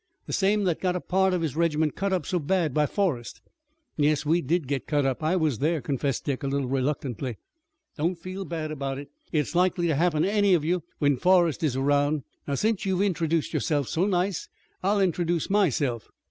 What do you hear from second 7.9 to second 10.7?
"Don't feel bad about it. It's likely to happen to any of